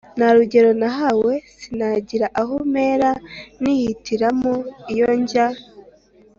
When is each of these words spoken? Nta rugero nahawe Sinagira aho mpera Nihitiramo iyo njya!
Nta 0.17 0.29
rugero 0.37 0.69
nahawe 0.81 1.33
Sinagira 1.61 2.27
aho 2.41 2.55
mpera 2.71 3.11
Nihitiramo 3.61 4.53
iyo 4.93 5.09
njya! 5.21 5.47